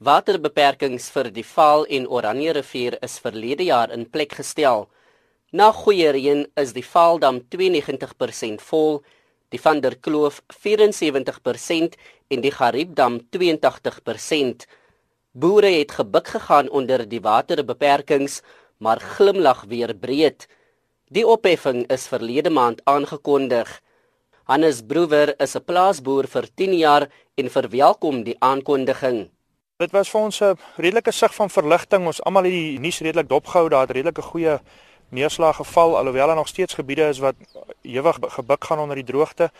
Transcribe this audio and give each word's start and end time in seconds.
Waterbeperkings 0.00 1.10
vir 1.12 1.26
die 1.28 1.42
Vaal 1.44 1.82
en 1.92 2.06
Oranje 2.08 2.54
rivier 2.56 2.94
is 3.04 3.18
verlede 3.20 3.66
jaar 3.66 3.90
in 3.92 4.06
plek 4.08 4.32
gestel. 4.38 4.86
Na 5.52 5.66
goeie 5.76 6.12
reën 6.16 6.46
is 6.62 6.70
die 6.72 6.84
Vaaldam 6.86 7.42
92% 7.52 8.62
vol, 8.64 9.02
die 9.52 9.58
Van 9.60 9.82
der 9.84 9.98
Kloof 10.00 10.38
74% 10.64 11.98
en 12.32 12.40
die 12.40 12.52
Gariepdam 12.54 13.18
82%. 13.36 14.64
Boere 15.36 15.72
het 15.74 15.92
gebuk 15.98 16.30
gegaan 16.32 16.70
onder 16.70 17.04
die 17.04 17.20
waterbeperkings, 17.20 18.38
maar 18.78 19.04
glimlag 19.18 19.66
weer 19.68 19.92
breed. 19.92 20.46
Die 21.12 21.26
opheffing 21.26 21.82
is 21.92 22.08
verlede 22.08 22.48
maand 22.48 22.80
aangekondig. 22.88 23.68
Hannes 24.48 24.80
Broewer 24.80 25.34
is 25.36 25.56
'n 25.56 25.64
plaasboer 25.68 26.24
vir 26.26 26.48
10 26.56 26.72
jaar 26.78 27.08
en 27.36 27.50
verwelkom 27.50 28.24
die 28.24 28.36
aankondiging. 28.40 29.28
Dit 29.80 29.94
was 29.96 30.10
vir 30.12 30.20
ons 30.20 30.40
'n 30.40 30.58
redelike 30.76 31.10
sig 31.10 31.34
van 31.34 31.50
verligting. 31.50 32.06
Ons 32.06 32.22
almal 32.22 32.44
het 32.44 32.52
die 32.52 32.78
nuus 32.78 33.00
redelik 33.00 33.28
dopgehou 33.28 33.68
dat 33.68 33.86
daar 33.86 33.96
redelike 33.96 34.22
goeie 34.22 34.60
neerslag 35.08 35.56
geval 35.56 35.96
alhoewel 35.96 36.26
daar 36.26 36.36
nog 36.36 36.48
steeds 36.48 36.74
gebiede 36.74 37.08
is 37.08 37.18
wat 37.18 37.34
ewig 37.82 38.18
gebuk 38.20 38.64
gaan 38.64 38.78
onder 38.78 38.96
die 38.96 39.04
droogte. 39.04 39.50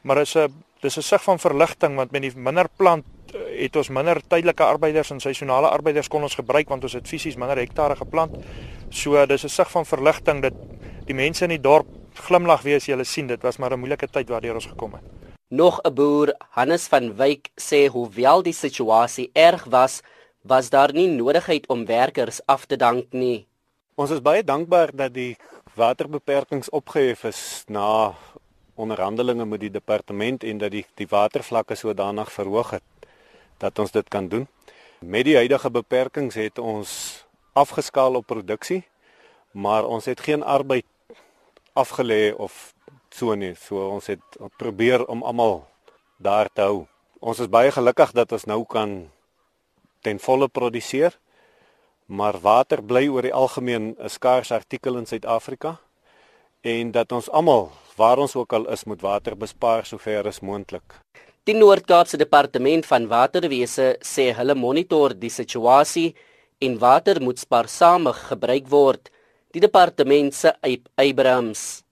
Maar 0.00 0.20
is 0.20 0.34
'n 0.36 0.52
dis 0.80 0.96
'n 0.96 1.02
sig 1.02 1.22
van 1.22 1.38
verligting 1.38 1.96
want 1.96 2.10
met 2.10 2.22
die 2.22 2.32
minder 2.36 2.68
plant 2.76 3.04
eh, 3.34 3.62
het 3.62 3.76
ons 3.76 3.88
minder 3.88 4.20
tydelike 4.28 4.62
arbeiders 4.62 5.10
en 5.10 5.20
seisonale 5.20 5.68
arbeiders 5.68 6.08
kon 6.08 6.22
ons 6.22 6.34
gebruik 6.34 6.68
want 6.68 6.82
ons 6.82 6.92
het 6.92 7.08
fisies 7.08 7.36
minder 7.36 7.56
hektare 7.56 7.96
geplant. 7.96 8.36
So 8.88 9.26
dis 9.26 9.44
'n 9.44 9.48
sig 9.48 9.70
van 9.70 9.86
verligting 9.86 10.42
dat 10.42 10.52
die 11.04 11.14
mense 11.14 11.42
in 11.42 11.50
die 11.50 11.60
dorp 11.60 11.86
glimlag 12.14 12.62
weer 12.62 12.76
as 12.76 12.86
jy 12.86 12.92
hulle 12.92 13.04
sien. 13.04 13.26
Dit 13.26 13.42
was 13.42 13.56
maar 13.56 13.72
'n 13.72 13.78
moeilike 13.78 14.08
tyd 14.10 14.28
waardeur 14.28 14.54
ons 14.54 14.66
gekom 14.66 14.92
het. 14.92 15.15
Nog 15.48 15.78
'n 15.82 15.94
boer, 15.94 16.34
Hannes 16.50 16.86
van 16.86 17.16
Wyk, 17.16 17.48
sê 17.54 17.86
hoewel 17.86 18.42
die 18.42 18.52
situasie 18.52 19.30
erg 19.32 19.64
was, 19.64 20.00
was 20.42 20.70
daar 20.70 20.92
nie 20.92 21.08
nodigheid 21.08 21.66
om 21.68 21.86
werkers 21.86 22.40
af 22.46 22.64
te 22.64 22.76
dank 22.76 23.12
nie. 23.12 23.46
Ons 23.94 24.10
is 24.10 24.20
baie 24.20 24.44
dankbaar 24.44 24.90
dat 24.96 25.14
die 25.14 25.36
waterbeperkings 25.74 26.70
opgehef 26.70 27.24
is 27.24 27.62
na 27.66 28.14
onderhandelinge 28.74 29.46
met 29.46 29.60
die 29.60 29.70
departement 29.70 30.44
en 30.44 30.58
dat 30.58 30.70
die 30.70 30.86
die 30.94 31.06
watervlakke 31.06 31.74
sodanig 31.74 32.32
verhoog 32.32 32.70
het 32.70 32.82
dat 33.58 33.78
ons 33.78 33.90
dit 33.90 34.08
kan 34.08 34.28
doen. 34.28 34.48
Met 34.98 35.24
die 35.24 35.36
huidige 35.36 35.70
beperkings 35.70 36.34
het 36.34 36.58
ons 36.58 37.24
afgeskaal 37.52 38.14
op 38.14 38.26
produksie, 38.26 38.84
maar 39.50 39.84
ons 39.84 40.04
het 40.04 40.20
geen 40.20 40.42
arbeid 40.42 40.84
afgelê 41.72 42.34
of 42.34 42.74
so 43.16 43.34
nie. 43.34 43.54
So 43.56 43.88
ons 43.96 44.10
het 44.12 44.40
probeer 44.60 45.06
om 45.08 45.24
almal 45.24 45.62
daar 46.18 46.50
te 46.52 46.66
hou. 46.68 46.84
Ons 47.20 47.40
is 47.40 47.50
baie 47.50 47.72
gelukkig 47.72 48.12
dat 48.16 48.32
ons 48.36 48.44
nou 48.48 48.62
kan 48.68 49.08
ten 50.04 50.20
volle 50.22 50.48
produseer. 50.48 51.16
Maar 52.06 52.38
water 52.38 52.82
bly 52.82 53.08
oor 53.10 53.22
die 53.26 53.34
algemeen 53.34 53.96
'n 53.98 54.08
skaars 54.08 54.52
artikel 54.52 54.96
in 54.96 55.06
Suid-Afrika 55.06 55.80
en 56.62 56.92
dat 56.92 57.12
ons 57.12 57.30
almal 57.30 57.70
waar 57.96 58.18
ons 58.18 58.36
ook 58.36 58.52
al 58.52 58.68
is 58.70 58.84
moet 58.84 59.00
water 59.00 59.36
bespaar 59.36 59.86
sover 59.86 60.26
as 60.26 60.40
moontlik. 60.40 60.94
Die 61.44 61.54
Noord-Kaapse 61.54 62.16
Departement 62.16 62.86
van 62.86 63.08
Waterwese 63.08 63.96
sê 64.00 64.32
hulle 64.34 64.54
monitor 64.54 65.14
die 65.14 65.30
situasie 65.30 66.14
en 66.58 66.78
water 66.78 67.20
moet 67.22 67.38
spaarsamig 67.38 68.28
gebruik 68.28 68.68
word. 68.68 69.10
Die 69.50 69.60
departement 69.60 70.34
se 70.34 70.52
Abrams 70.96 71.85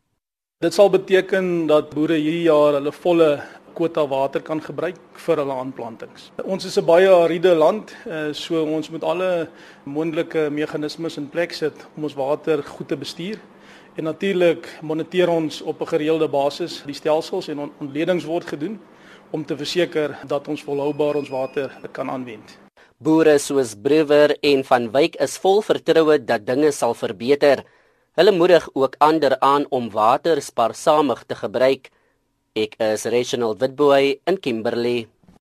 Dit 0.65 0.73
sal 0.73 0.89
beteken 0.89 1.67
dat 1.69 1.91
boere 1.93 2.17
hierdie 2.17 2.47
jaar 2.47 2.79
hulle 2.79 2.93
volle 2.97 3.27
kwota 3.77 4.01
water 4.09 4.41
kan 4.41 4.63
gebruik 4.65 5.01
vir 5.27 5.41
hulle 5.43 5.57
aanplantings. 5.61 6.31
Ons 6.41 6.65
is 6.65 6.79
'n 6.79 6.87
baie 6.87 7.09
ariede 7.09 7.53
land, 7.55 7.93
eh, 8.09 8.33
so 8.33 8.65
ons 8.65 8.89
moet 8.89 9.05
alle 9.05 9.49
moontlike 9.85 10.49
meganismes 10.51 11.19
in 11.19 11.29
plek 11.29 11.53
sit 11.53 11.75
om 11.97 12.05
ons 12.05 12.15
water 12.15 12.63
goed 12.63 12.89
te 12.89 12.97
bestuur. 12.97 13.37
En 13.97 14.05
natuurlik 14.05 14.79
moniteer 14.83 15.29
ons 15.29 15.61
op 15.63 15.81
'n 15.81 15.87
gereelde 15.87 16.29
basis 16.29 16.83
die 16.87 16.95
stelsels 16.95 17.49
en 17.49 17.71
ontledings 17.81 18.25
word 18.25 18.47
gedoen 18.47 18.81
om 19.33 19.45
te 19.45 19.57
verseker 19.57 20.19
dat 20.27 20.49
ons 20.49 20.63
volhoubaar 20.63 21.15
ons 21.15 21.29
water 21.29 21.71
kan 21.93 22.11
aanwend. 22.11 22.59
Boere 22.99 23.39
soos 23.39 23.75
Brewer 23.75 24.37
en 24.41 24.65
Van 24.65 24.91
Wyk 24.91 25.17
is 25.17 25.37
vol 25.37 25.63
vertroue 25.63 26.25
dat 26.25 26.47
dinge 26.47 26.73
sal 26.73 26.95
verbeter. 26.95 27.65
Hulle 28.15 28.31
moedig 28.31 28.69
ook 28.79 28.95
ander 29.03 29.41
aan 29.41 29.65
om 29.75 29.89
water 29.91 30.39
spaarsamig 30.43 31.25
te 31.27 31.35
gebruik. 31.35 31.89
Ek 32.55 32.77
is 32.79 33.09
Reginald 33.11 33.59
Witboy 33.59 34.21
in 34.31 34.39
Kimberley. 34.39 35.09